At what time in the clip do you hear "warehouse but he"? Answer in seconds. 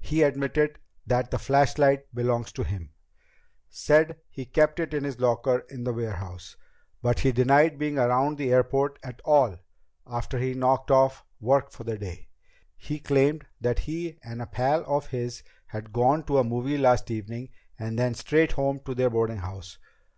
5.94-7.32